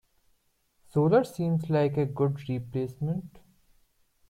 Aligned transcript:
Solar 0.89 1.23
seems 1.25 1.69
like 1.69 1.95
a 1.95 2.07
good 2.07 2.49
replacement. 2.49 3.37